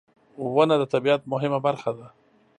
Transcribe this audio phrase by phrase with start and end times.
[0.55, 2.07] •ونه د طبیعت مهمه برخه ده.